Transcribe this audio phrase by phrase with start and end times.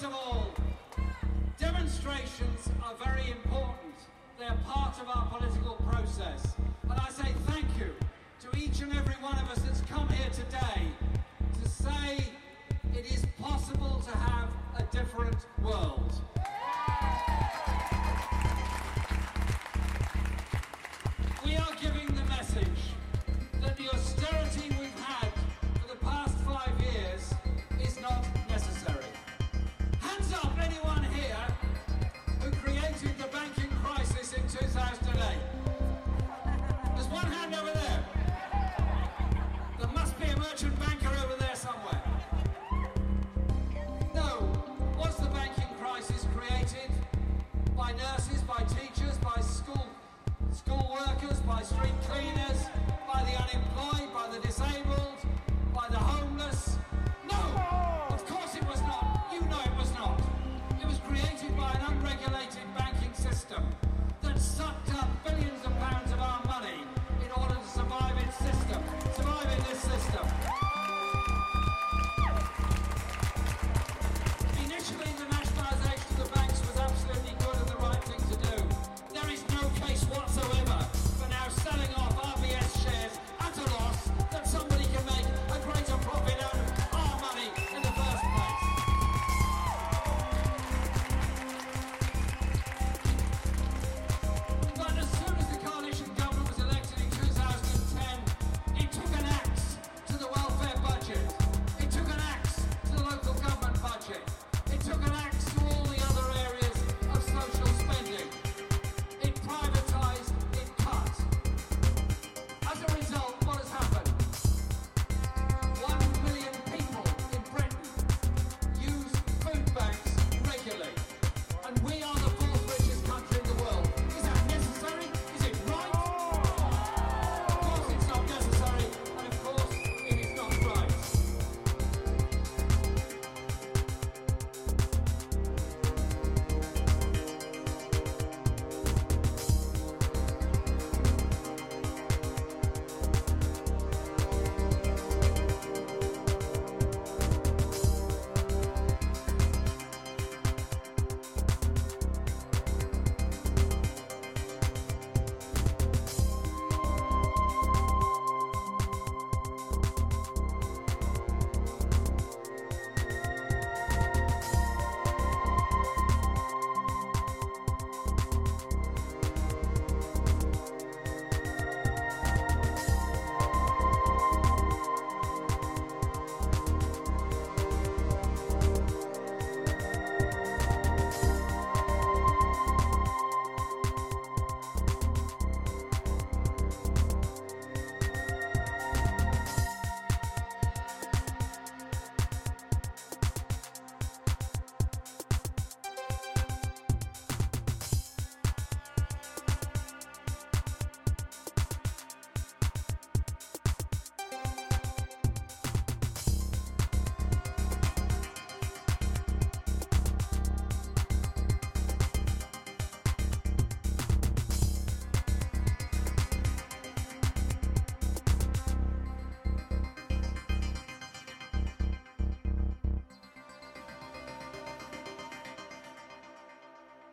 [0.00, 0.46] First of all,
[1.58, 3.92] demonstrations are very important.
[4.38, 6.54] They're part of our political process.
[6.84, 7.92] And I say thank you
[8.40, 10.79] to each and every one of us that's come here today
[51.60, 52.64] by street cleaners,
[53.06, 55.18] by the unemployed, by the disabled,
[55.74, 56.78] by the homeless,